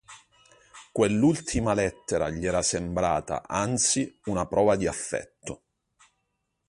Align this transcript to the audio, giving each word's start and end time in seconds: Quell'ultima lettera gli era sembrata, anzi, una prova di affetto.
Quell'ultima 0.91 1.75
lettera 1.75 2.31
gli 2.31 2.43
era 2.47 2.63
sembrata, 2.63 3.43
anzi, 3.45 4.17
una 4.25 4.47
prova 4.47 4.75
di 4.75 4.87
affetto. 4.87 5.61